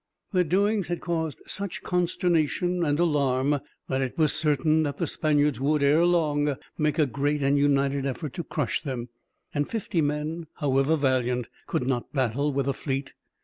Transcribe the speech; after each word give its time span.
Their 0.33 0.43
doings 0.43 0.87
had 0.87 0.99
caused 0.99 1.43
such 1.45 1.83
consternation 1.83 2.83
and 2.83 2.97
alarm 2.97 3.59
that 3.87 4.01
it 4.01 4.17
was 4.17 4.33
certain 4.33 4.81
that 4.81 4.97
the 4.97 5.05
Spaniards 5.05 5.59
would, 5.59 5.83
ere 5.83 6.05
long, 6.07 6.55
make 6.75 6.97
a 6.97 7.05
great 7.05 7.43
and 7.43 7.55
united 7.55 8.07
effort 8.07 8.33
to 8.33 8.43
crush 8.43 8.81
them; 8.81 9.09
and 9.53 9.69
fifty 9.69 10.01
men, 10.01 10.47
however 10.55 10.95
valiant, 10.97 11.49
could 11.67 11.85
not 11.85 12.11
battle 12.13 12.51
with 12.51 12.67
a 12.67 12.73
fleet. 12.73 13.13